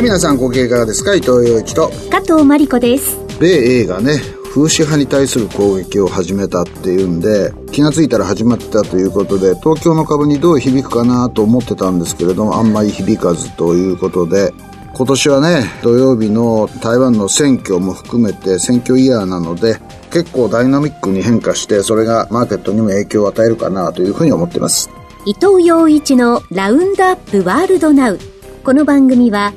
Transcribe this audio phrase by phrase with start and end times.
[0.00, 1.14] はい皆さんご経過ですか？
[1.14, 1.90] 伊藤洋一と。
[2.10, 3.18] 加藤真理子です。
[3.38, 14.54] 米英がね風刺派に対する攻撃を始めたっていうんで気が付いたら始まったということで東京の株にどう響くかなと思ってたんですけれどもあんまり響かずということで
[14.94, 24.88] 今年はね土曜日の台湾の選挙も含めて選挙イヤーなので結構ダイナミックに変化してそれがマーケットにも影響を与えるかなというふうに思っています。
[25.26, 28.18] 伊藤洋一のラウンドアップワールドナウ。
[28.64, 29.52] この番組は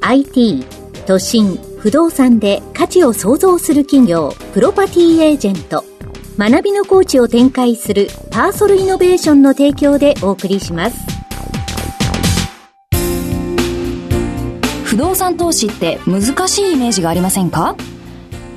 [0.00, 0.64] IT
[1.06, 5.84] 都心不動産で価値を創造する企業プロパティエージェント。
[6.38, 10.98] 学びのコーチを展開するパーソルイノベーションの提供でお送りします。
[14.84, 17.76] 不動産投資って難しいイメージがありませんか？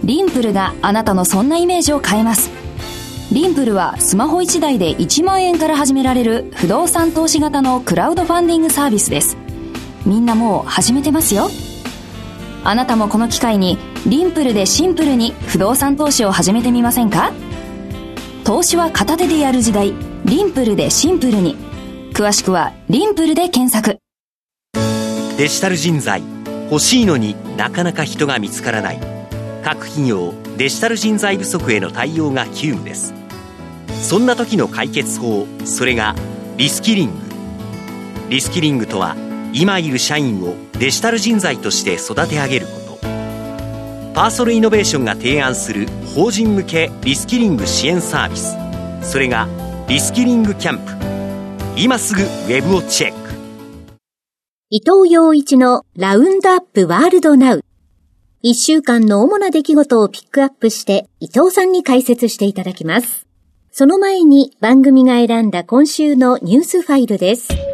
[0.03, 2.51] Rimple があなたのそんなイメージを変えます。
[3.31, 9.37] リンプルはスマホ1台で1万円から始められる不動産投資型のクラウドファンディングサービスです。
[10.05, 11.49] みんなもう始めてますよ。
[12.63, 17.31] あなたもこの機会にリンプルでシンプルに不動産投資を始めてみませんか？
[18.43, 19.93] 投資は片手でやる時代。
[20.25, 21.55] リンプルでシンプルに。
[22.13, 23.99] 詳しくはリンプルで検索。
[25.37, 26.21] デジタル人材。
[26.69, 28.99] 欲しいのになかなか人が見つからない。
[29.63, 33.13] 各企業デジタル人材不足への対応が急務です。
[34.01, 36.15] そんな時の解決法それが
[36.57, 37.19] リスキリング。
[38.29, 39.15] リスキリングとは
[39.53, 42.81] 今いる社員をデジタル人材として育て上げること。
[44.13, 48.55] パーソルイノベーションが提案する法人向けリスキリング支援サービス。
[49.09, 49.47] それが
[49.87, 50.91] リスキリングキャンプ。
[51.77, 53.31] 今すぐウェブをチェック。
[54.69, 57.63] 伊藤洋一のラウンドアップワールドナウ。
[58.41, 63.27] 一週間の主な出来事をピックアップして伊藤さんに解説していただきます。
[63.71, 67.70] その前に番組が選んだ今週のニュースファイルです。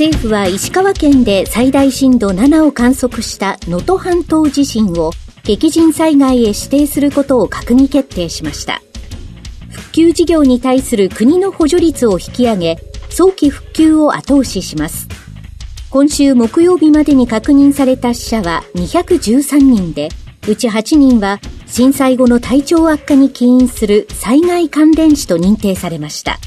[0.00, 5.10] 政府は石川県で最大震度7を観測した能登半島地震を
[5.42, 8.80] 激甚災害へ指定することを閣議決定しました。
[9.68, 12.78] 復旧事業に対する国の補助率を引き上げ、
[13.10, 15.06] 早期復旧を後押しします。
[15.90, 20.08] 今週木曜日までに確認された死者は213人で、
[20.48, 26.38] うち8人は震災後の体調悪化に起因する災害関連死と認定されました。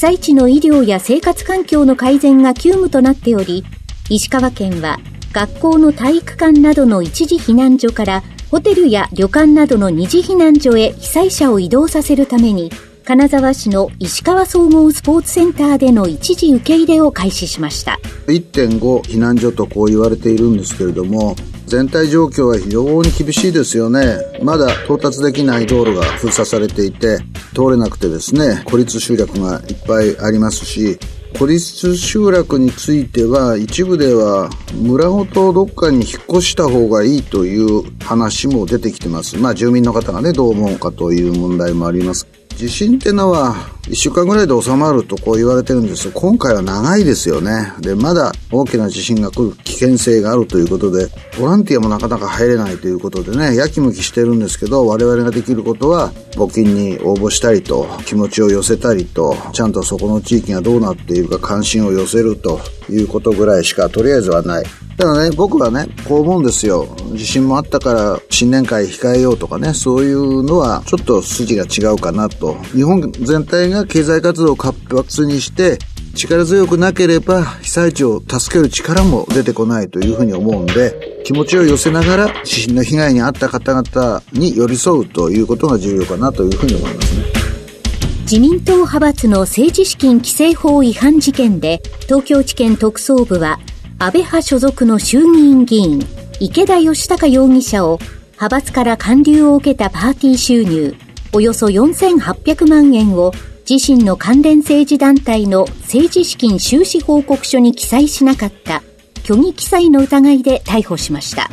[0.00, 3.66] 災地の医療や生活環境の改善が急務となっており、
[4.08, 4.98] 石川県は
[5.30, 12.70] 学校の体育館などの一時避難所からホテルや旅館などの二次避難所へ被災者を移動させるために、
[13.10, 17.98] 金沢市の石川総合スポーツセンターでの一時受け入れを開始しました。
[18.28, 21.34] 1.5避難所とこう言われているんですけれども、
[21.66, 24.16] 全体状況は非常に厳しいですよね。
[24.44, 27.18] まだ到達できない道路が封鎖されていて、
[27.52, 30.96] 通れなくてですね、孤立集落がいっぱいありますし、
[31.36, 34.50] 孤立集落については一部では
[34.80, 39.36] 村ごとどっかに引っ越した方がいいという話も出てきてます。
[39.36, 42.29] まあ住民の方がねどう思うかという問題もあります。
[42.60, 47.72] 地震ってのは1週間ぐらいで収まるとこう言われてるんですが、今回は長いですよね。
[47.80, 51.08] で、まだ大きな地震が来る危険性があるということで、
[51.38, 64.64] ボランティアもなかなか入れないということでね、やきむきしてるんですけど、我々ができることは、募金に応募したりと、気持ちを寄せたりと、ちゃんとそこの地域がどうなっているか関心を寄せるということぐらいしかとりあえずはない。
[65.00, 66.86] ただね、僕はね、こう思うんですよ。
[67.14, 72.58] 地震もあったから新年会控えようとかね、そういうのはちょっと筋が違うかなと。
[72.74, 75.78] 日本全体が経済活動を活発にして、
[76.14, 87.24] 力強くなければ被災地を助ける力も出てこないというふうに思うんで、気持ちを寄せながら地震の被害に遭った方々に寄り添うということが重要かなというふうに思いますね。
[88.22, 93.58] 自民党派閥の政治資金規正法違反事件で東京地検特捜部は
[93.98, 96.06] 安倍派所属の衆議院議員、
[96.38, 97.98] 池田義孝容疑者を
[98.32, 100.94] 派閥から還流を受けたパーティー収入、
[101.32, 103.32] およそ4800万円を
[103.70, 108.82] 自身の関連政治団体の政治資金収支報告書に記載しなかった
[109.22, 111.48] 虚偽記載の疑いで逮捕しました。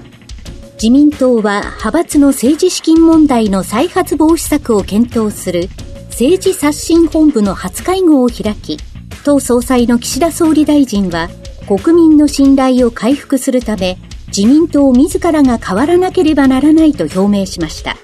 [0.81, 5.69] 自民党は派閥の政治資金問題の再発防止策を検討する
[6.09, 8.77] 政治刷新本部の初会合を開き、
[9.23, 11.29] 党総裁の岸田総理大臣は
[11.67, 13.99] 国民の信頼を回復するため、
[14.35, 17.95] 自民党自らが変わらなければならないと表明しました。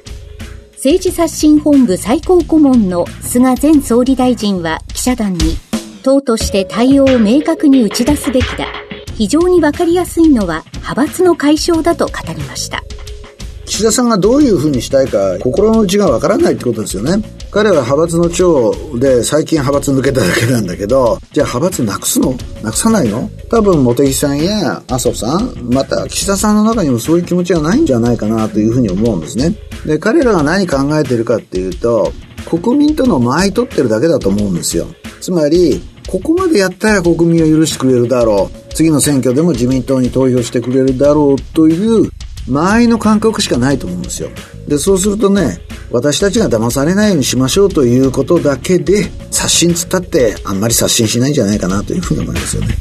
[0.83, 5.55] 政治刷新本部最高顧問の菅前総理大臣は記者団に、
[6.03, 8.67] 党として対応を明確に打ち出すべきだ。
[9.15, 12.83] 非常にわかりやすいのは派閥の解消だと語りました。
[13.63, 17.23] 岸田さんがどういうふうにしたいか、心の内がわからないってことですよね。
[17.53, 22.35] 彼は派閥の長で最近派閥抜けただけなんだけど、じゃあ派閥なくすの？
[22.63, 23.29] なくさないの？
[23.51, 29.55] 多分茂木さんや麻生さん、また岸田さんの中にもそういう気持ちはないんじゃないかなというふうに思うんですね。
[29.85, 32.11] で、彼らが何考えてるかっていうと、
[32.49, 34.87] 国民との間合い取ってるだけだと思うんですよ。
[35.21, 38.73] つまり、ここまでやったら国民を許してくれるだろう。
[38.73, 42.09] 次の選挙でも自民党に投票してくれるだろうという
[42.47, 44.29] 間合いの感覚しかないと思うんですよ。
[44.67, 45.59] で、そうするとね、
[45.93, 52.75] 私たちが騙されないようにしましょうということだけで、刷新つったってあんまり刷新しないんじゃないかなというふうに思いますよね。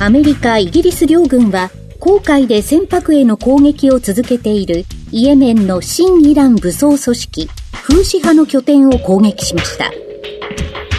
[0.00, 7.50] アメリカ、イギリス両軍は、航海で船舶への攻撃を続けているイエメンの新イラン武装組織、
[7.82, 9.92] フーシ派の拠点を攻撃しました。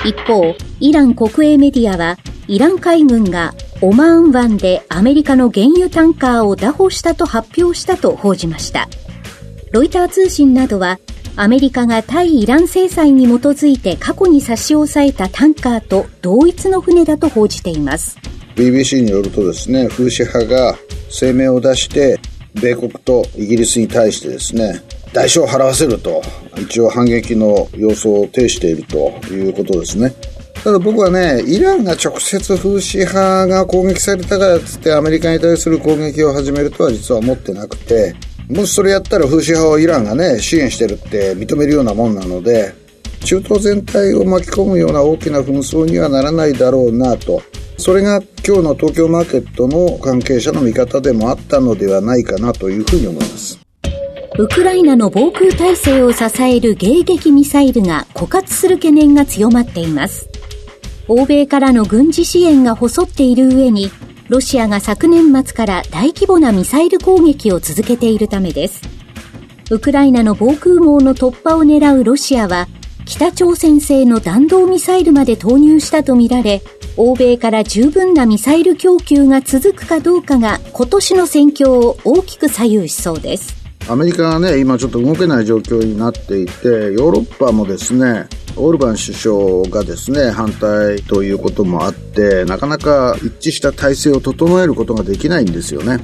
[0.05, 8.87] 一方、イラン国営メディアは、イラン海軍がオマーン湾でアメリカの原油タンカーを拿捕したと発表したと報じました。
[9.71, 10.99] ロイター通信などは、
[11.35, 18.17] アメリカが対イラン制裁に基づいて過去に差し押さえたタンカーと同一の船だと報じています。
[18.55, 20.77] BBC によるとですね、フーシ派が
[21.09, 22.19] 声明を出して、
[22.55, 24.81] 米国とイギリスに対してですね、
[25.13, 26.21] 代償を払わせると、
[26.57, 28.97] 一応反撃の様相を呈していると
[29.31, 30.13] いうことですね。
[30.63, 38.13] ただ僕はね、イランが直接風刺派が攻撃されたからっつってアメリカに対する攻撃を始めるとは実は思ってなくて、
[38.49, 42.73] もしそれやったら風刺派をイランがね、支援してるって認めるようなもんなので、
[43.23, 47.43] 中東全体を巻き込むような大きな紛争にはならないだろうなと。
[47.77, 53.59] それが今日の東京マーケットの関係者の見方でもあったのではないかなというふうに思います。
[54.39, 60.27] ウクライナの防空体制を支える迎撃ミサイルが枯渇する懸念が強まっています。
[61.07, 63.91] 欧米からの軍事支援が細っている上に、
[64.29, 68.81] ロシアが昨年末から大規模なミサイル攻撃を続けているためです。
[69.71, 72.67] ウクライナの防空網の突破を狙うロシアは、
[73.05, 76.61] 北朝鮮製の弾道ミサイルまで投入したとみられ、
[76.95, 83.55] 欧米から十分なミサイル供給が続くかどうかが今年の戦況を大きく左右しそうです。
[83.87, 88.27] アメリカがね、今ちょっと動けない状況になっていて、ヨーロッパもですね、
[88.59, 95.99] オルバン首相がですね、反対ということもあって、なかなか一致した体制を整えることができないんですよね。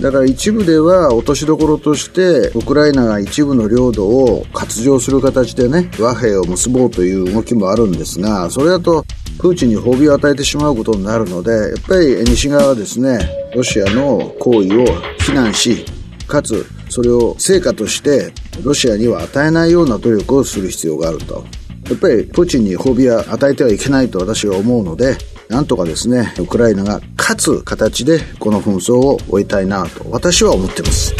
[0.00, 9.04] だから一部では落としどころとしてウクライナが一部の領土を割譲する形でね和平を結ぼうという動きもあるんですがそれだと
[9.38, 13.18] プーチンに褒美を与えてしまうことになるのでやっぱり西側はですね
[13.54, 14.84] ロシアの行為を
[15.18, 15.84] 非難し
[16.26, 18.32] かつそれを成果として
[18.62, 21.44] ロシアには与えないような努力をする必要があると
[21.88, 25.16] やっぱりプーチンに褒美は与えてはいけないと私は思うので、
[25.48, 31.14] なんとかですね、ウクライナが勝つ形でこの紛争を終えたいなと私は思ってます。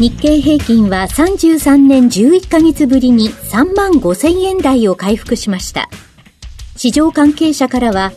[0.00, 5.88] 日経平均は33年11ヶ月ぶりに3万5千円台を回復しました。
[6.76, 8.12] 市場関係者からは、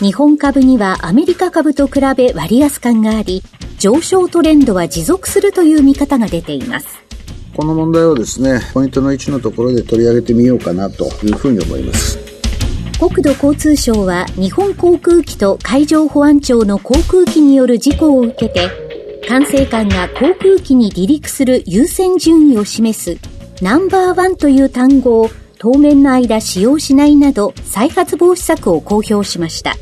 [0.00, 3.44] 日本株にはアメリカ株と比べ割安感があり、
[3.78, 6.99] 上昇トレンドは持続するという見方が出ています。
[7.60, 12.18] この問題をですね、ポイントの1のところで取り上げてみようかなというふうに思います。
[12.98, 18.70] 国土交通省は日本航空機と海上保安庁の航空機による事故を受けて、
[19.28, 23.18] 管制官が航空機に離陸する優先順位を示す
[23.62, 29.74] ナンバーワンという単語を当面の間使用しないなど再発防止策を公表しました。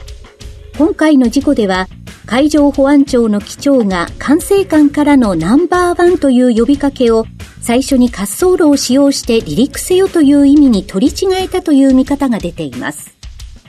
[0.76, 1.86] 今回の事故では
[2.30, 7.24] 海上保安庁の機長が管制官からのナンバーワンという呼びかけを
[7.62, 13.16] 最初に滑走路を使用して離陸せよという意味に取り違えたという見方が出ています。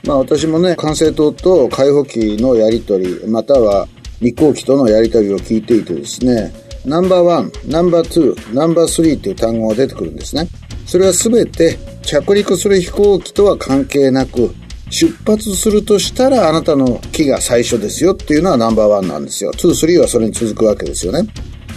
[0.04, 3.88] まあ私もね、管制塔と解放機のやり取り、または
[4.20, 6.52] 日航機とのやり取りを聞いていてですね、
[6.84, 10.46] ナンバーワン、ナンバーツー、ナンバースリーっていう単語が出てくるんですね。
[10.84, 14.54] それはすべて着陸する飛行機とは関係なく、
[14.90, 19.52] 出発するとしたらあなたの機が最初ですよっていうのはナンバーワンなんですよ。
[19.52, 21.26] 2、3はそれに続くわけですよね。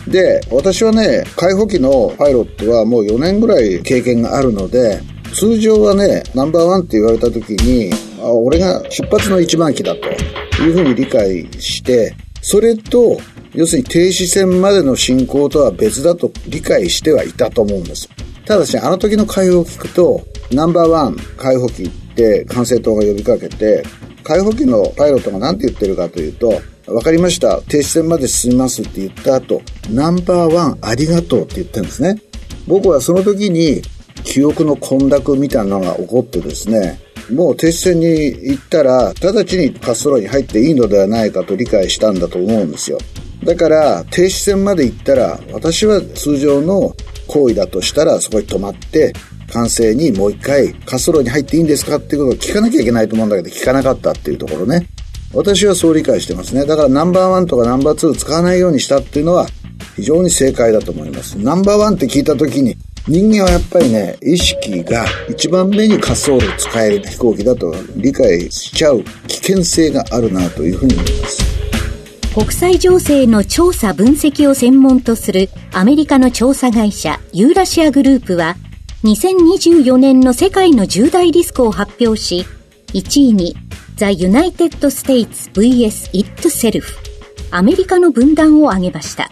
[0.08, 5.01] で、私はね、解放機のパイロットはもう4年ぐらい経験があるので、
[5.34, 10.08] 通常はね、ナンバーワンって言われた時に、あ俺が出発の一番機だと
[10.62, 13.17] いうふうに理解して、それと、
[13.53, 18.10] 要するに停止線までの進行とは別だと理解してはいたと思うんです。
[18.46, 23.84] ただし、あの時の会話を聞くと、ナンバーワン解放機って管制塔が呼びかけて、
[24.24, 27.62] 解放機のパイロットが何て言ってるかというと、分かりました。
[27.62, 32.22] 停止線まで進みますって言った後、ナンバーワンありがとうって言ってるんですね。
[32.67, 33.82] 僕はその時に
[34.24, 37.00] 記憶の混濁みたいなのが起こってですね、
[37.32, 42.98] もう停止線に行ったら、直ちに滑走路に入っていいのではないかと理解したんだと思うんですよ。
[43.43, 46.96] だから、停止線まで行ったら、私は通常の
[47.27, 49.13] 行為だとしたら、そこに止まって、
[49.54, 54.88] 完成にもう一回滑走路に入っていいんですかっていうことを聞かなきゃいけないと思うんだけど聞かなかったっていうところね。
[55.34, 56.66] 私はそう理解してますね。
[56.66, 59.48] だからナンバーワンとかナンバーツー使わないようにしたっていうのは
[59.96, 61.36] 非常に正解だと思います。
[61.40, 71.44] ナンバーワンって聞いた時に人間はやっぱりね、意識が一番目に滑走路を使える飛行機だと理解しちゃう危険性があるなというふうに思います。
[72.34, 78.56] 国際情勢の調査分析を専門とするアメリカの調査会社ユーラシアグループは
[79.04, 82.46] 2024年の世界の重大リスクを発表し
[82.94, 83.54] 1位に
[83.98, 86.84] The United States vs Itself
[87.52, 89.30] アメリカの分断を挙げました。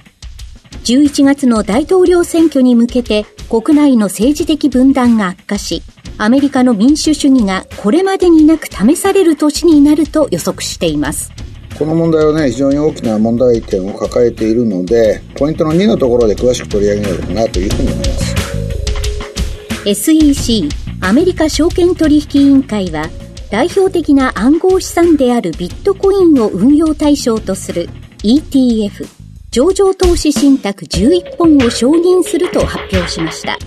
[0.84, 5.82] 11月の大統領選挙に向けて国内の政治的分断が悪化し、
[6.18, 11.32] アメリカの民主主義がこれまでになく試される年になると予測しています。
[11.80, 18.61] この問題はね、非常に大きな問題点を抱えているので、ポイントの2のところで詳しく取り上げようかなというふうに思います。
[19.86, 20.70] SEC、
[21.02, 23.10] アメリカ証券取引委員会は、
[23.50, 29.08] 代表的な暗号資産であるビットコインを運用対象とする ETF、
[29.50, 33.58] 上場投資信託11本を承認すると発表しました。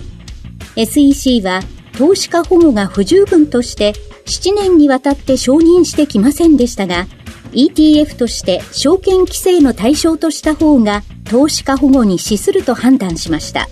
[0.77, 1.61] SEC は
[1.97, 3.93] 投資家保護が不十分として
[4.25, 7.05] 7年にわたって承認してきませんでしたが、
[7.51, 13.67] ETF として証券規制の対象とした方が投資家保護に資すると判断しました。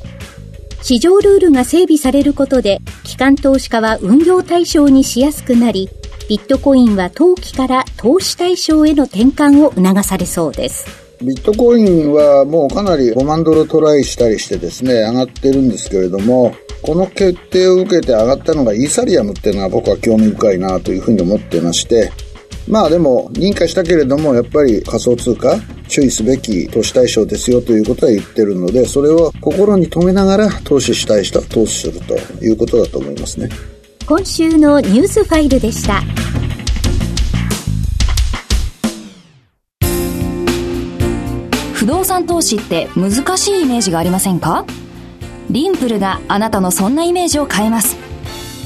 [0.83, 5.89] 市場ルールが整備されることで、機関投資家は運用対象にしやすくなり、
[6.27, 10.85] ビットコインは投機から投資対象への転換を促されそうです。
[11.21, 22.11] ビットコインはもうかなり5万ドルトライしたりしてですね、上がってるんですけれども、この決定を受けて上がったのがイーサリアムっていうのは僕は興味深いなというふうに思ってまして、
[22.67, 33.49] まあでも認可したけれどもやっぱり仮想通貨注意すべき投資対象ですよということは言ってるのでそれを心に留めながら投資したい人は投資するということだと思いますね。
[34.07, 36.01] 今週のニュースファイルでした。
[41.73, 44.65] 不動産投資って難しいイメージがありませんか？
[45.49, 47.92] リンプルがあなたのそんなイメージを変えます。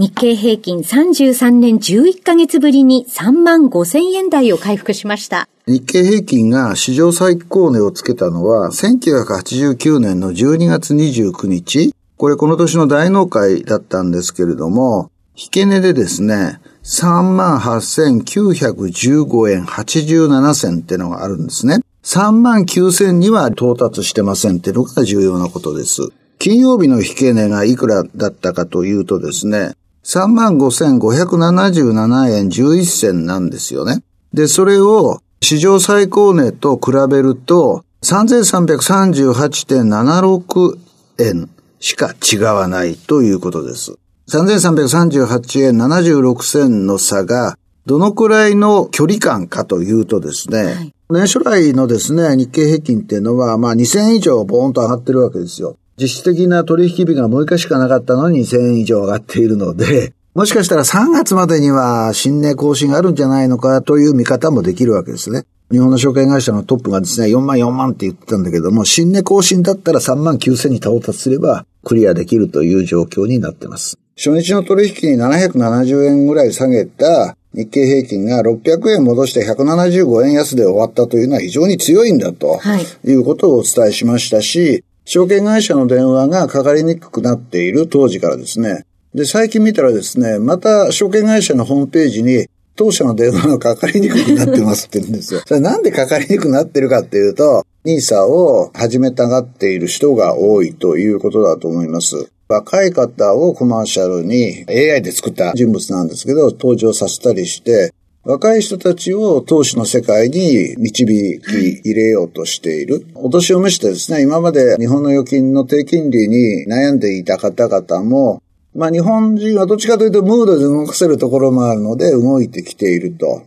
[0.00, 5.46] 日経平均33年11ヶ月ぶりに3万5千円台を回復しました。
[5.66, 11.94] 日経平均が史上最高値をつけたのは、1989年の12月29日。
[12.16, 21.80] これこの年の大納会だったんですけれども、引け値でですね、38,915円87銭っていうのがあるんですね。
[22.04, 26.08] 3万9000には到達してませんっていうのが重要なことです。
[26.38, 34.04] 金曜日の引け値がいくらだったかというとですね、35,577円11銭なんですよね。
[34.32, 40.78] で、それを史上最高値と比べると、3338.76
[41.18, 43.96] 円しか違わないということです。
[44.30, 55.76] 3338円76銭の差が、どのくらいの距離感かというとですね、はい、年初来のですね、日経平均っていうのは、まあ2000円以上ボーンと上がってるわけですよ。
[56.00, 65.44] 実質的な取引日が6日しかなかったのに2000円以上上がっているので、もしかしたら3月までには新値更新があるんじゃないのかという見方もできるわけですね。
[65.70, 73.98] 日本の証券会社のトップがですね、4万4万って言ってたんだけども、新値更新だったら3万9000に到達すればクリアできるという状況になってます。
[74.16, 82.60] 初日の取引に770円ぐらい下げた日経平均が600円戻して175円安で終わったというのは非常に強いんだと、
[83.04, 88.86] いうことをお伝えしましたし、証券会社の電話がかかりにくくなっている当時からですね。
[89.12, 95.42] で、最近見たらですね、また証券会社のホームページに当社の電話がかかりにくくなってますって言うんですよ。
[95.48, 102.30] それなんでかかりにくくなってるかっていうと、NISA を始めたがっている人が多いということだと思います。
[102.48, 107.92] 若い方をコマーシャルに AI で作った人物なんですけど、登場させたりして、
[108.30, 111.04] 若い人たちを投資の世界に導
[111.40, 113.06] き入れようとしている。
[113.14, 118.42] お年を召してですね、今まで日本の預金の低金利に悩んでいた方々も、
[118.74, 123.42] まあ日本人はどっちかというとムードで動かせるところもあるので動いてきていると。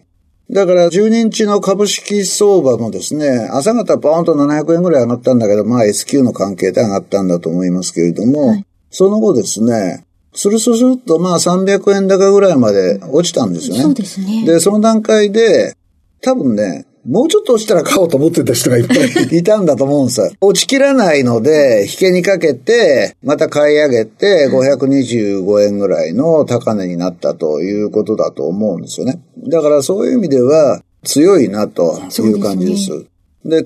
[0.52, 13.82] だから12日の株式相場もですね、朝方ポーンと700円ぐらい上がったんだけど、まあ S q の関係で上がったんだと思いますけれども、はいその後ですね、スルスルっとまあ300円高ぐらいまで落ちたんですよね。
[13.84, 14.46] そうですね。
[14.46, 15.76] で、その段階で、
[16.22, 19.00] 多分ね、もうちょっと落ちたら買おうと思ってた人がいっぱい
[19.38, 20.32] いたんだと思うんですよ。
[20.40, 29.20] 落ちきらないので、引けにかけて、また買い上げて、525円ぐらいの高値になったということだと思うんですよね。
[29.50, 32.88] だからそういう意味では、強いなという感じです。
[32.90, 33.06] で、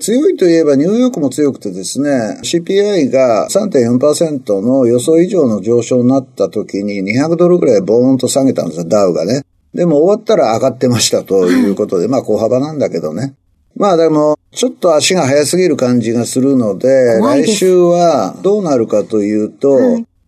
[0.00, 9.42] 強いといえばニューヨークも強くてですね、CPI が3.4%の予想以上の上昇になった時に200ドルぐらいボーンと下げたんですよ、ダウがね。
[9.74, 13.34] でも終わったら上がってましたということで、 まあ小幅なんだけどね。
[13.76, 16.88] まあでも、ちょっと足が速すぎる感じがするので、
[17.20, 19.78] 来週はどうなるかというと、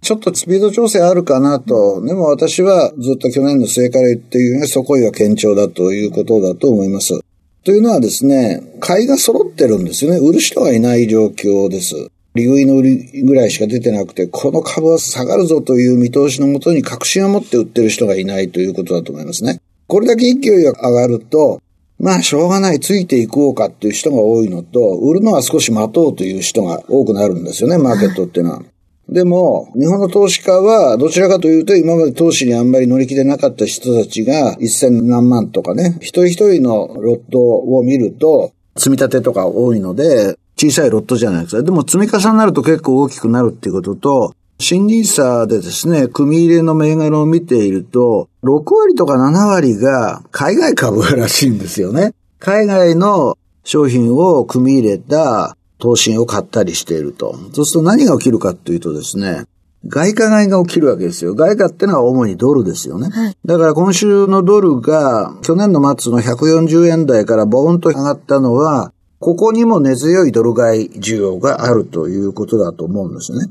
[0.03, 2.01] ちょっとスピード調整あるかなと。
[2.03, 7.19] でも私はずっと去年の末から言っているように、そこいは堅調だということだと思います。
[7.63, 10.19] というのはですね、買いが揃ってるんですよね。
[10.19, 11.95] 売る人がいない状況です。
[12.35, 19.61] 利食いの売りぐらいしか出てなくて、この株は下がるぞという見通しのもとに確信を持って売ってる人がいないということだと思いますね。
[19.89, 21.61] これだけ勢いが上がると、
[21.99, 28.63] まあしょうがない、ついていこうかっていう人が多いのと、売るのは少し待とうという人が多くなるんですよね、マーケットっていうのは。
[29.11, 41.63] でも、日本の投資家は、どちらかというと、今まで投資にあんまり乗り気でなかった人たちが、一千何万とかね、一人一人のロットを見ると、積み立てとか多いので、小さいロットじゃないですか。
[41.63, 52.13] でも積み重なると結構大きくなるっていうことと、新ニーサでですね、組入れの銘柄を見ていると、6割とか7割が海外株らしいんですよね。
[52.39, 57.37] 海外の商品を組み入れた投資を買ったりしていると。
[57.53, 59.45] そうすると何が起きるかというとですね、
[59.87, 61.35] 外貨買いが起きるわけですよ。
[61.35, 63.09] 外貨ってのは主にドルですよね。
[63.09, 73.47] はいだから今週のドルが去年の末の140円台からボーンと上がったのは、ここにも根強いドル買い需要があるということだと思うんですね。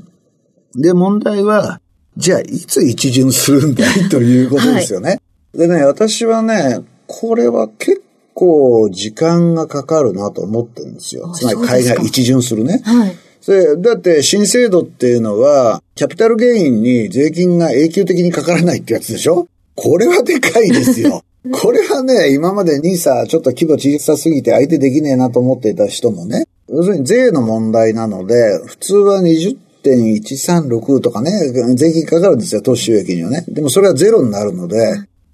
[0.76, 1.80] で、問題は、
[2.16, 4.08] じゃあいつ一巡するんだい？
[4.08, 5.20] ということですよね。
[5.52, 8.02] でね、私はね、これは結
[8.40, 11.30] 構時間がかかるなと思ってるんですよ。
[11.30, 12.80] あつまり海外一巡するね。
[12.84, 13.16] はい。
[13.42, 19.46] それだって新制度っていうのは、キャピタルゲインに税金が永久的にかからないってやつでしょ？
[19.74, 21.22] これはでかいですよ。
[21.52, 31.30] これはね、今までニーサちょっと規模小さすぎて相手できねえなと思っていた人もね、要するに税の問題なので、普通は20.136とかね、
[31.76, 33.44] 税金かかるんですよ、投資収益にはね。
[33.48, 34.76] でもそれはゼロになるので、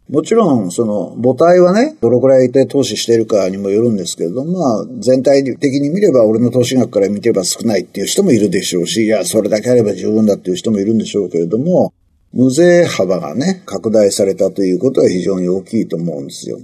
[0.09, 11.93] もちろん、その、母体はね、どのくらいで投資してるかにもよるんですけれども、まあ、全体的に見れば、俺の投資額から見てれば少ないっていう人もいるでしょうし、いや、それだけあれば十分だっていう人もいるんでしょうけれども、
[12.33, 16.61] 無税幅がね、拡大されたということは非常に大きいと思うんですよ。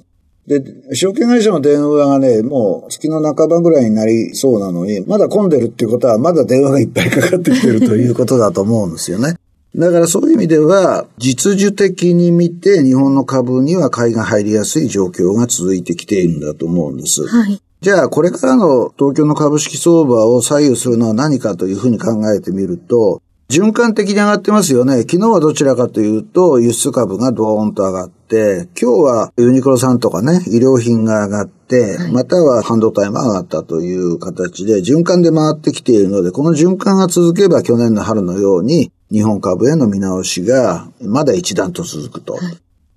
[0.47, 0.63] で、
[0.95, 9.35] 証券会社の電話がね、もう月の半ばぐらいになりそうなのに、まだ混んでるっていうことは、まだ電話がいっぱいかかってきてるということだと思うんですよね。
[9.75, 17.27] だからそういう意味では、実需的に見て日本の株には買いが入りやすい状況が続いてきているんだと思うんです。
[17.27, 17.61] はい。
[17.81, 25.03] じゃあ、これからの東京の株式相場を左右するのは何かというふうに考えてみると、循環的に上がってますよね。
[25.03, 42.39] 昨日はどちらかというと、輸出株がドーンと上がって、今日はユニクロさんとかね、医療品が上がって、または半導体も上がったという形で、循環で回ってきているので、この循環が続けば去年の春のように、日本株への見直しがまだ一段と続くと。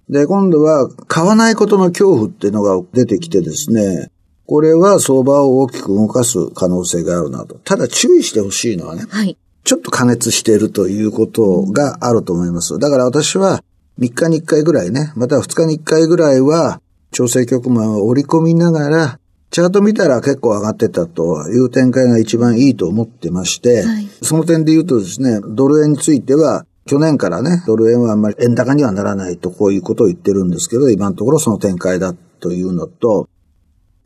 [0.10, 4.12] で、今度は買わないことの恐怖っていうのが出てきてですね、
[4.46, 7.56] これは相場を大きく動かす可能性があるなと。
[7.56, 9.38] ただ注意してほしいのはね、はい。
[9.66, 12.78] ちょっと加熱しているということがあると思います。
[12.78, 13.64] だから私は
[14.00, 16.80] 3日に1回ぐらいね、または2日に1回ぐらいは
[17.12, 19.20] 調整局面を織り込みながら、
[19.56, 33.30] チャート見たら結構上がってたという展開が一番いいと思ってまして、はいその点で言うとですね、ドル円については、去年からね、ドル円はあんまり円高にはならないとこういうことを言ってるんですけど、今のところその展開だというのと、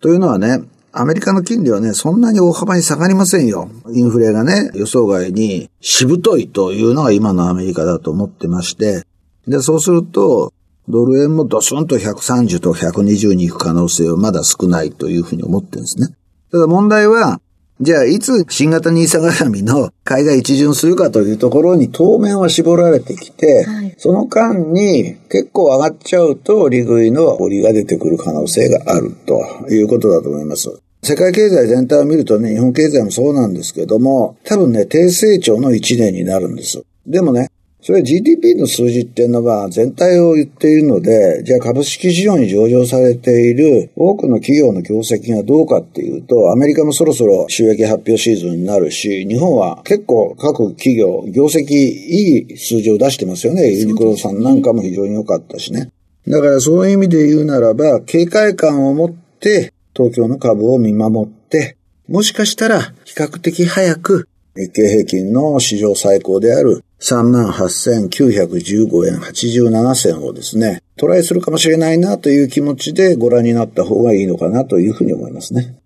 [0.02, 0.60] というのはね、
[0.92, 3.72] アメリカの金利はね、そんなに大幅に下がりませんよ。
[3.92, 9.04] インフレがね、予想外にしぶといというのが今のアメリカだと思ってまして、
[9.48, 10.54] で、そうすると、
[10.90, 16.08] ドル円もドスンと130と120に行く可能性はまだ少ないというふうに思ってるんですね。
[16.52, 17.40] ただ問題は、
[17.80, 30.82] じゃあ、いつ新型ニーサ絡みの海外一巡するかというところに当面は絞られてきて、はいその間に結構上がっちゃうと利食いの折が出てくる可能性があるということだと思います。
[31.04, 36.82] 世界経済全体を見るとね、日本経済もそうなんですけども、多分ね、低成長の1年になるんです。
[37.06, 37.50] でもね、
[37.82, 53.72] それは GDP の数字っていうのは全体を言っているので、じゃあ株式市場に上場されている多くの企業の業績がどうかっていうと、アメリカもそろそろ収益発表シーズンになるし、日本は結構各企業、業績いい数字を出してますよね。
[53.72, 55.90] ユニクロさんなんかも非常に良かったしね。
[56.28, 61.78] だからそういう意味で言うならば、警戒感を持って東京の株を見守って、
[62.10, 75.78] もしかしたら比較的早く日経平均の史上最高である38,915円87銭をですね、トライするかもしれないなという気持ちでご覧になった方がいいのかなというふうに思いますね。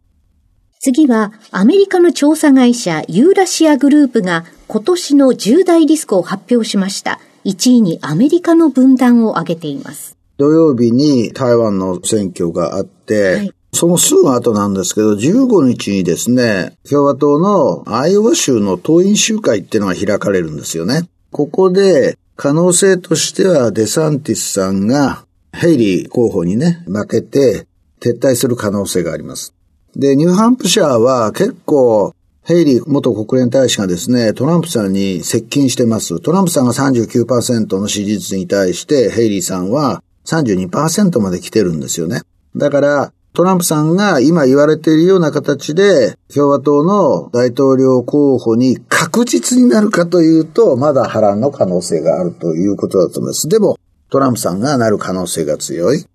[0.79, 7.19] 次は、アメリカの調査会社ユーラシアグループが今年の重大リスクを発表しました。
[7.45, 10.17] 1位にアメリカの分断を挙げています。
[10.37, 21.09] 土曜日に台湾の選挙があって、はい、そのすぐ後なんですけど、15日にですね、共和党のアイオワ州の党員集会っていうのが開かれるんですよね。
[21.31, 27.67] ここで可能性としてはデサンティスさんがヘイリー候補にね、負けて
[27.99, 29.53] 撤退する可能性があります。
[29.95, 36.19] で、ニューハンプシャーは結構ヘイリー元国連大使がですね、トランプさんに接近してます。
[36.19, 42.21] トランプさんが39%の支持率に対して、ヘイリーさんは32%まで来てるんですよね。
[42.55, 53.49] だから、トランプさんが今言われているような形で、共和党の大統領候補に確実になるかというと、まだ波乱の可能性があるということだと思います。
[53.49, 53.79] でも、
[54.11, 56.05] トランプさんがなる可能性が強い。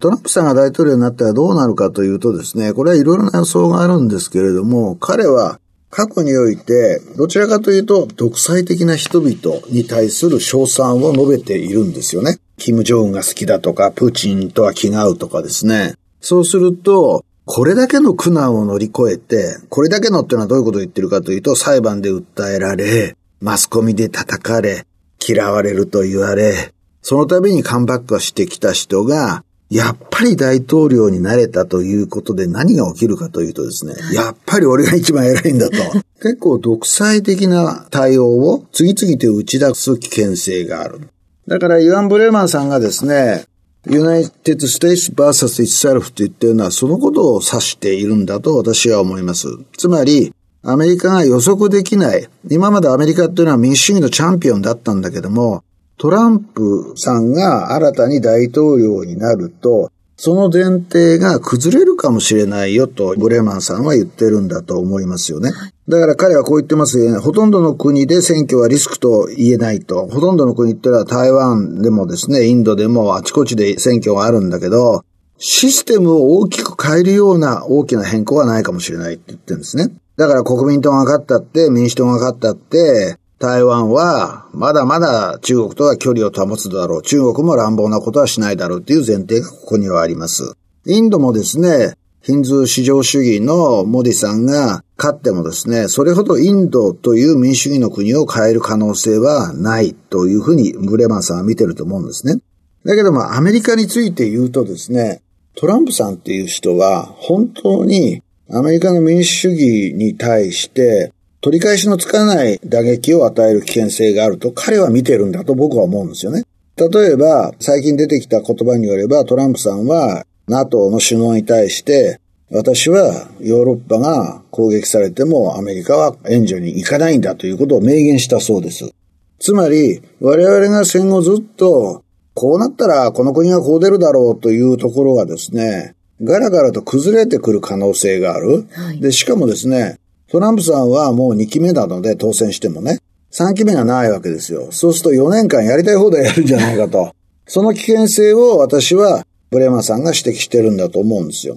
[0.00, 12.38] トランプさんが大統領になったらどうなるかというとですね、これはいろいろな予想があるんですけれども、彼は過去において、どちらかというと、独裁的な人々に対する称賛を述べているんですよね。
[12.56, 15.94] キム・ジョンが好きだとか、プーチンとは気が合うとかですね。
[16.20, 24.86] そうすると、これだけの苦難を乗り越えて、これだけのっていうのはどういうことを言ってるかというと、裁判で訴えられ、マスコミで叩かれ、
[25.26, 35.76] 嫌われると言われ、その度にカムバックをしてきた人が、やっぱり大統領になれたということで何が起きるかというとですね、やっぱり俺が一番偉いんだと。
[36.20, 41.00] 結構独裁的な対応を次々と打ち出す危険性がある。
[41.46, 43.44] だからイワン・ブレーマンさんがですね、
[43.86, 49.46] United States vs itself と言ってるのはそのことを指しているんだと私は思います。
[49.76, 52.28] つまり、アメリカが予測できない。
[52.50, 55.62] 今までアメリカっていうのは民主主義のチャンピオンだったんだけども、
[55.96, 65.52] トランプさんが新たに大統領になると、その前提が崩れるかもしれないよと、ブレマンさんは言ってるんだと思いますよね。
[65.88, 67.18] だから彼はこう言ってますよね。
[67.18, 70.06] ほとんどの国で選挙はリスクと言えないと。
[70.06, 75.02] ほとんどの国ってのは台湾でもですね、インドでもあちこちで選挙があるんだけど、
[75.38, 79.90] システムを大きく変えるような大きな変更はないかもしれないって言ってるんですね。
[80.18, 87.02] だから国民党が勝ったって、民主党が勝ったって、台湾はまだまだ中国とは距離を保つだろう。
[87.02, 90.52] 中国も乱暴なことはしないだろうという前提がここにはあります。
[90.84, 91.94] インドもですね、
[92.28, 102.42] ヒンズー至上主義のモディさんが勝ってもですね、それほどインドという民主主義の国を変える可能性はないというふうにブレマンさんは見てると思うんですね。
[102.84, 105.22] だけどもアメリカについて言うとですね、
[105.54, 116.44] トランプさんっていう人は本当にアメリカの民主主義に対して取り返しのつかない打撃を与える危険性があると彼は見てるんだと僕は思うんですよね。
[116.76, 128.90] 例えば、最近出てきた言葉によれば、トランプさんは NATO の首脳に対して、私はヨーロッパが攻撃されてもアメリカは援助に行かないんだということを明言したそうです。
[129.38, 132.02] つまり、我々が戦後ずっと、
[132.34, 138.66] こうなったらこの国がこう出るだろうというところがですね、ガラガラと崩れてくる可能性がある。
[138.72, 139.98] はい、で、しかもですね、
[140.30, 143.00] トランプさんはもう2期目なので当選してもね、
[143.32, 144.68] 3期目がないわけですよ。
[144.72, 147.12] そうすると4年間やりたい放題やるんじゃないかと。
[147.46, 151.56] その危険性を私はブレマさんが指摘してるんだと思うんですよ。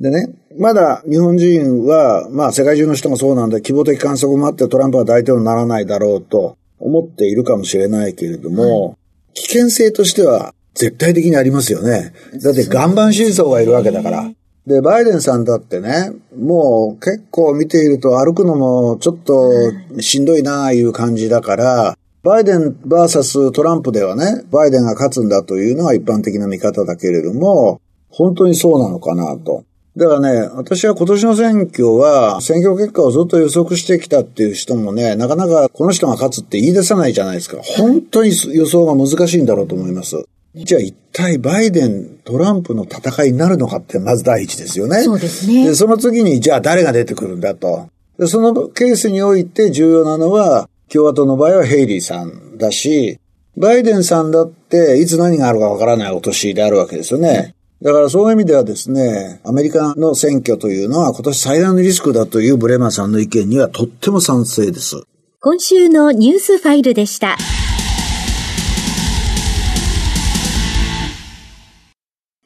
[0.00, 8.96] でね、まだ日本人は、まあ世界中の人がそうなんだ、希望的観測もあってトランプは大統領にならないだろうと思っているかもしれないけれども、はい、
[9.34, 12.12] 危険性としては絶対的にありますよね。
[12.42, 14.30] だって岩盤支持層がいるわけだから。
[14.66, 19.52] で、バイデンさんだってね、もう結構見ていると歩くのもちょっと
[20.00, 29.64] しんどいなあいう感じだから、バイデンバーサストランプではね、バイデンが勝つんだというのが一般的な見方だけれども、本当にそうなのかなと。
[29.94, 37.58] だからね、私は今年の選挙は、選挙結果をずっと予測してきたっていう人もね、なかなかこの人が勝つって言い出さないじゃないですか。
[37.62, 40.24] 本当に予想が難しいんだろうと思います。
[40.54, 45.02] じゃあ一体バイデン、トランプの戦いになるのかってまず第一ですよね。
[45.02, 45.66] そうですね。
[45.66, 47.88] で、その次にじゃあ誰が出てくるんだと。
[48.18, 53.18] で、そのケースにおいて重要なのは、共和党の場合はヘイリーさんだし、
[53.56, 57.56] バイデンさんだっていつ何があるかわからないお年であるわけですよね。
[57.82, 65.02] だからそういう意味ではですね、アメリカの選挙というのは今年最大のリスクだというブレマーさんの意見にはとっても賛成です。
[65.40, 67.36] 今週のニュースファイルでした。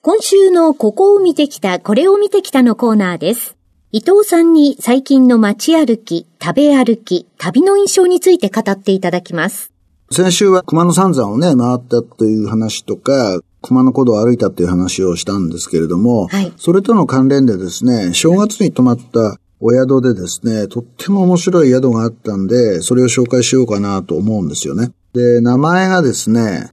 [0.01, 3.58] 今週のここを見てきた、これを見てきたのコーナーです。
[3.91, 9.73] 伊藤さんに最近の街歩き、食べ歩き、旅の印象について語っていただきます。
[10.11, 24.93] 先週は熊野三山をね、回ったという話とか、熊野古道を歩いたっていう話をしたんですけれども、はい、それとの関連でですね、正月に泊まったお宿でですね、とっても面白い宿があったんで、それを紹介しようかなと思うんですよね。
[25.15, 26.73] で、名前がですね、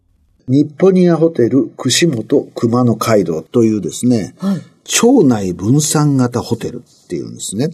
[0.50, 7.70] 日本ニアホテル串本熊野街道というですね、はい、町内分散型ホテルっていうんですね。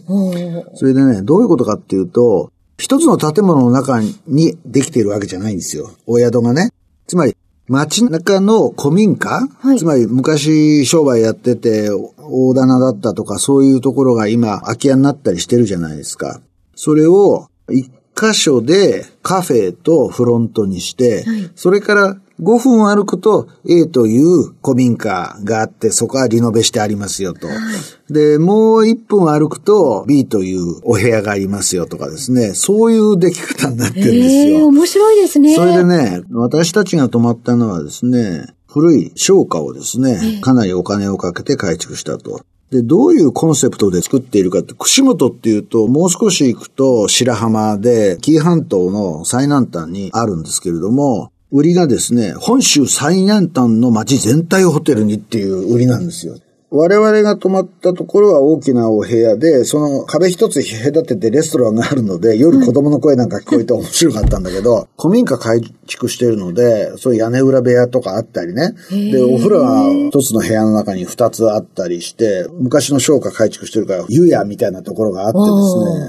[0.74, 5.90] それでね、どういうことかっていうと、一つの建物の中にできているわけじゃないんですよ。
[6.06, 6.70] お宿がね。
[7.06, 7.36] つまり、
[7.68, 16.40] 街中の古民家、はい、つまり昔商売やってて大棚だったとかそういうところが今空き家になったりしてるじゃないですか。
[16.74, 27.46] それを一箇所でカフェとフロントにして、はい、それから5分歩くと A という古民家があって、そこはリノベしてありますよと。
[27.46, 32.54] はい、で、もう1分歩くと B というお部屋がありますよとかですね。
[32.54, 34.58] そういう出来方になってるんですよ。
[34.58, 35.54] えー、面白いですね。
[35.54, 42.40] それでね、私たちが泊まったのはですね、古い商家をですね、かなりお金をかけて改築したと。
[42.70, 56.36] で、どういうコンセプトで作っているかって、串本っていうと、もう少し行くと白浜で、紀伊半島の最南端にあるんですけれども、売りがですね、本州最南端の町全体ホテルにっていう売りなんですよ。
[56.70, 68.72] 我々が泊まったところは大きなお部屋で、その壁一つ隔ててレストランがあるので、夜子供の声なんか聞こえて面白かったんだけど、古民家改築しているので、そういう屋根裏部屋とかあったりね。
[68.90, 75.44] で、お風呂は一つの部屋の中に二つあったりして、昔の商家改築してるから、湯屋みたいなところがあってで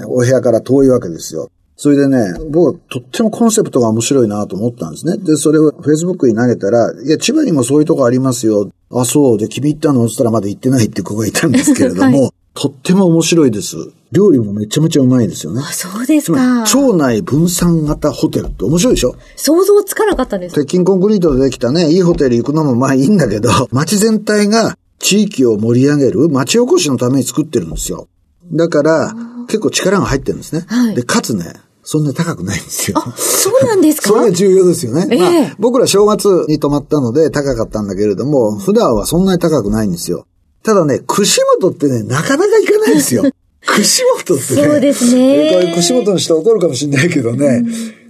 [0.00, 1.50] ね、お部屋から遠いわけですよ。
[1.76, 5.16] それでね、僕はとってもコンセプトが面白いなと思ったんですね。
[5.18, 8.70] で、それを Facebook に投げたら、いや、千葉にもそういうとこありますよ。
[8.92, 9.38] あ、そう。
[9.38, 10.04] で、君行ったの？
[10.04, 13.76] って言ったらまだ行ってないって子がいたんですけれども、 はい、とっても面白いです。
[14.12, 15.60] 料理もめちゃめちゃうまいですよね。
[15.64, 16.62] あ、そうですか。
[16.64, 19.16] 町内分散型ホテルって面白いでしょ？
[19.34, 20.54] 想像つかなかったです。
[20.54, 28.06] 鉄筋コンクリートでできたね、いいホテル行くのもまあいいんだけど、 街全体が地域を盛り上げる町おこしのために作ってるんですよ。
[28.52, 30.64] だから、結構力が入ってるんですね。
[30.66, 32.98] はい、で、かつね、そんな高くないんですよ。
[32.98, 34.08] あ、そうなんですか？
[34.08, 35.06] それが重要ですよね。
[35.10, 40.26] えー、まあ、僕ら正月に泊まったので高かったんだけれども、普段はそんなに高くないんですよ。
[40.62, 43.24] ただね、串本ってね、なかなか行かないんですよ。
[43.66, 44.62] 串本ってね。
[44.68, 45.50] そうですね。
[45.52, 47.64] これ串本の人怒るかもしれないけどね、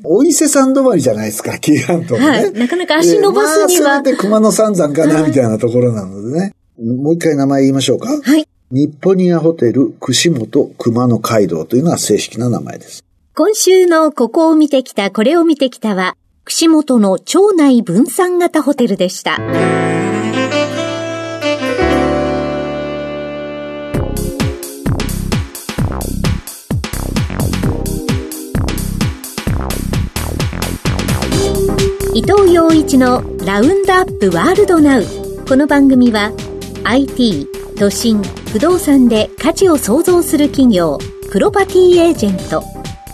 [0.05, 2.53] お伊勢さん止まりじゃないですか、紀伊半島ね、はい。
[2.53, 3.89] なかなか足伸ばすには。
[3.89, 6.55] まあ、せめて熊野三山かな、みたいなところなのでね。
[6.81, 8.09] もう一回名前言いましょうか。
[8.23, 8.47] はい。
[8.77, 13.05] 日本ニアホテル串本熊野街道というのが正式な名前です。
[13.37, 19.37] 今週のここを見てきた、これを見てきたは、串本の町内分散型ホテルでした。
[32.13, 35.05] 伊藤洋一のラウンドアップワールドナウ。
[35.47, 36.33] この番組は
[36.83, 40.97] IT、都心、不動産で価値を創造する企業、
[41.33, 42.63] プロパティエージェント、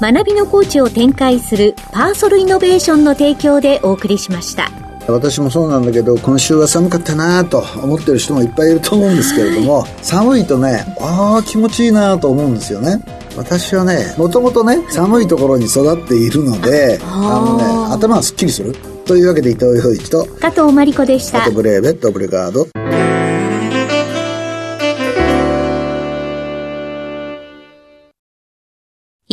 [0.01, 4.71] 学びのコーチを展開するパーソルイノベーションの提供でお送りしました。
[5.09, 13.03] 私もそうなんだけど今週は寒かったなと思ってる人もいっぱいいると思うんですけれども寒いとねああ気持ちいいなと思うんですよね。
[13.37, 17.57] 私はねもともとね寒いところに育っているのであの
[17.89, 18.77] ね頭がすっきりする。
[19.07, 21.43] というわけで伊藤洋一と加藤真理子でした。
[21.43, 22.69] あとブレーベットブレガード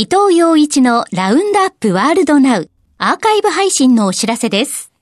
[0.10, 4.93] 藤洋一のラウンドアップワールドナウアーカイブ配信のお知らせです。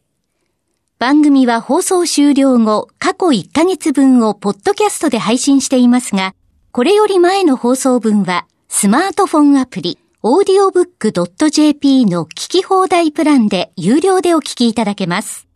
[0.97, 6.33] 番組は放送終了後、過去1ヶ月分をポッドキャストで配信していますが、
[6.71, 15.47] これより前の放送分はスマートフォンアプリ、audiobook.jp の聞き放題プランで有料でお聞きいただけます。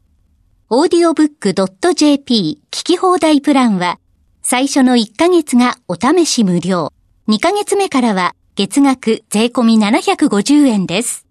[0.70, 3.98] audiobook.jp 聞き放題プランは、
[4.44, 6.94] 最初の1ヶ月がお試し無料、
[7.28, 11.26] 2ヶ月目からは月額税込み750円です。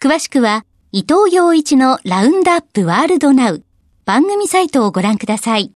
[0.00, 3.62] 詳しくは、伊藤洋一のラウンドアップワールドナウ
[4.06, 5.70] 番組サイトをご覧ください。